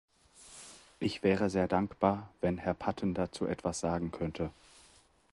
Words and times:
Ich 0.99 1.21
wäre 1.21 1.51
sehr 1.51 1.67
dankbar, 1.67 2.33
wenn 2.41 2.57
Herr 2.57 2.73
Patten 2.73 3.13
dazu 3.13 3.45
etwas 3.45 3.79
sagen 3.81 4.09
könnte. 4.09 4.49